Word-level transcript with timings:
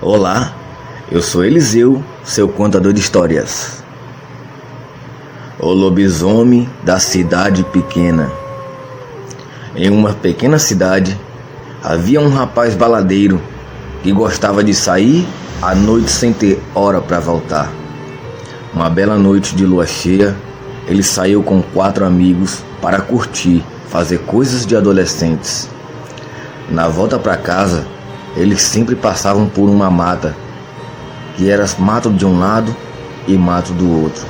Olá, 0.00 0.54
eu 1.10 1.20
sou 1.20 1.44
Eliseu, 1.44 2.04
seu 2.22 2.48
contador 2.48 2.92
de 2.92 3.00
histórias. 3.00 3.82
O 5.58 5.72
lobisomem 5.72 6.70
da 6.84 7.00
cidade 7.00 7.64
pequena. 7.64 8.30
Em 9.74 9.90
uma 9.90 10.12
pequena 10.12 10.56
cidade 10.56 11.18
havia 11.82 12.20
um 12.20 12.28
rapaz 12.28 12.76
baladeiro 12.76 13.42
que 14.00 14.12
gostava 14.12 14.62
de 14.62 14.72
sair 14.72 15.26
à 15.60 15.74
noite 15.74 16.12
sem 16.12 16.32
ter 16.32 16.62
hora 16.76 17.00
para 17.00 17.18
voltar. 17.18 17.68
Uma 18.72 18.88
bela 18.88 19.18
noite 19.18 19.56
de 19.56 19.66
lua 19.66 19.84
cheia, 19.84 20.36
ele 20.86 21.02
saiu 21.02 21.42
com 21.42 21.60
quatro 21.60 22.04
amigos 22.04 22.62
para 22.80 23.00
curtir, 23.00 23.64
fazer 23.88 24.18
coisas 24.18 24.64
de 24.64 24.76
adolescentes. 24.76 25.68
Na 26.70 26.86
volta 26.86 27.18
para 27.18 27.36
casa, 27.36 27.84
eles 28.38 28.62
sempre 28.62 28.94
passavam 28.94 29.48
por 29.48 29.68
uma 29.68 29.90
mata, 29.90 30.36
que 31.36 31.50
era 31.50 31.66
mato 31.76 32.08
de 32.08 32.24
um 32.24 32.38
lado 32.38 32.74
e 33.26 33.36
mato 33.36 33.72
do 33.72 34.00
outro. 34.00 34.24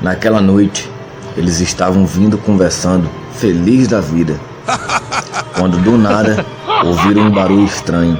Naquela 0.00 0.40
noite, 0.40 0.90
eles 1.36 1.60
estavam 1.60 2.06
vindo 2.06 2.38
conversando, 2.38 3.10
felizes 3.34 3.88
da 3.88 4.00
vida, 4.00 4.40
quando 5.54 5.76
do 5.82 5.98
nada 5.98 6.46
ouviram 6.82 7.24
um 7.24 7.30
barulho 7.30 7.64
estranho 7.64 8.18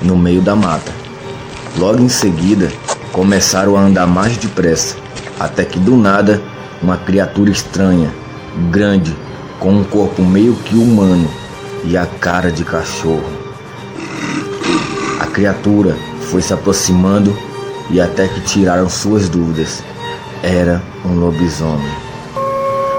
no 0.00 0.16
meio 0.16 0.40
da 0.40 0.56
mata. 0.56 0.90
Logo 1.76 2.02
em 2.02 2.08
seguida, 2.08 2.72
começaram 3.12 3.76
a 3.76 3.80
andar 3.80 4.06
mais 4.06 4.38
depressa, 4.38 4.96
até 5.38 5.66
que 5.66 5.78
do 5.78 5.98
nada, 5.98 6.40
uma 6.82 6.96
criatura 6.96 7.50
estranha, 7.50 8.10
grande, 8.70 9.14
com 9.58 9.70
um 9.70 9.84
corpo 9.84 10.22
meio 10.22 10.54
que 10.54 10.76
humano 10.76 11.30
e 11.84 11.96
a 11.96 12.06
cara 12.06 12.50
de 12.50 12.64
cachorro, 12.64 13.39
criatura 15.30 15.96
foi 16.30 16.42
se 16.42 16.52
aproximando 16.52 17.36
e 17.88 18.00
até 18.00 18.28
que 18.28 18.40
tiraram 18.40 18.88
suas 18.88 19.28
dúvidas. 19.28 19.82
Era 20.42 20.82
um 21.04 21.14
lobisomem. 21.14 21.90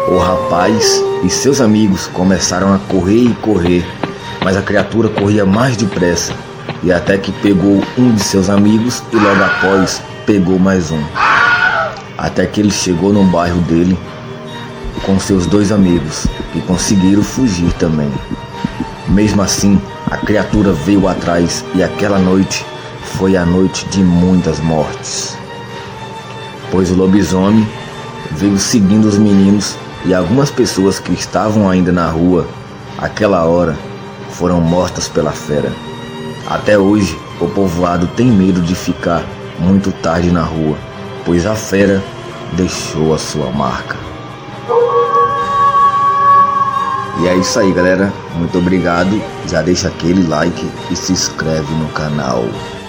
O 0.08 0.18
rapaz 0.18 1.02
e 1.24 1.30
seus 1.30 1.62
amigos 1.62 2.08
começaram 2.08 2.74
a 2.74 2.80
correr 2.80 3.24
e 3.24 3.34
correr, 3.36 3.86
mas 4.44 4.58
a 4.58 4.62
criatura 4.62 5.10
corria 5.10 5.46
mais 5.46 5.78
depressa 5.78 6.34
e 6.84 6.92
até 6.92 7.18
que 7.18 7.32
pegou 7.32 7.84
um 7.98 8.14
de 8.14 8.24
seus 8.24 8.50
amigos 8.50 9.04
e 9.12 9.16
logo 9.16 9.44
após 9.44 10.02
pegou 10.26 10.58
mais 10.58 10.92
um. 10.92 11.04
Até 12.18 12.46
que 12.46 12.60
ele 12.60 12.72
chegou 12.72 13.14
no 13.14 13.24
bairro 13.26 13.62
dele 13.62 13.98
com 15.06 15.20
seus 15.20 15.46
dois 15.46 15.72
amigos, 15.72 16.28
que 16.52 16.62
conseguiram 16.62 17.24
fugir 17.24 17.72
também. 17.74 18.12
Mesmo 19.08 19.42
assim, 19.42 19.82
a 20.12 20.18
criatura 20.18 20.74
veio 20.74 21.08
atrás 21.08 21.64
e 21.74 21.82
aquela 21.82 22.20
noite 22.20 22.66
foi 23.02 23.38
a 23.38 23.46
noite 23.46 23.86
de 23.88 24.04
muitas 24.04 24.60
mortes. 24.60 25.38
Pois 26.70 26.92
o 26.92 26.96
lobisomem 26.96 27.66
veio 28.32 28.58
seguindo 28.58 29.06
os 29.06 29.18
meninos 29.18 29.78
e 30.06 30.14
algumas 30.14 30.52
pessoas 30.52 31.00
que 31.00 31.14
estavam 31.14 31.70
ainda 31.70 31.94
na 31.94 32.10
rua, 32.10 32.46
aquela 32.98 33.46
hora, 33.46 33.78
foram 34.32 34.60
mortas 34.60 35.08
pela 35.08 35.32
fera. 35.32 35.72
Até 36.46 36.78
hoje, 36.78 37.18
o 37.40 37.48
povoado 37.48 38.06
tem 38.08 38.28
medo 38.28 38.62
de 38.62 38.76
ficar 38.76 39.24
muito 39.60 39.94
tarde 39.94 40.30
na 40.30 40.44
rua, 40.44 40.78
pois 41.26 41.46
a 41.46 41.56
fera 41.56 42.04
deixou 42.58 43.14
a 43.14 43.18
sua 43.18 43.50
marca. 43.52 44.11
E 47.22 47.28
é 47.28 47.36
isso 47.36 47.60
aí, 47.60 47.72
galera. 47.72 48.12
Muito 48.36 48.58
obrigado. 48.58 49.22
Já 49.48 49.62
deixa 49.62 49.90
aquele 49.90 50.26
like 50.28 50.68
e 50.90 50.96
se 50.96 51.12
inscreve 51.14 51.72
no 51.76 51.88
canal. 51.90 52.44